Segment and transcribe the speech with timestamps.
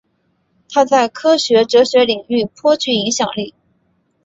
[0.67, 3.53] 他在科学哲学领域颇具影响力。